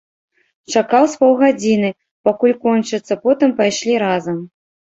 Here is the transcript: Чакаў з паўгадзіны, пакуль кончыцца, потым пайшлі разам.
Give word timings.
Чакаў 0.79 1.03
з 1.13 1.19
паўгадзіны, 1.23 1.91
пакуль 2.29 2.57
кончыцца, 2.65 3.13
потым 3.29 3.49
пайшлі 3.63 3.93
разам. 4.09 4.45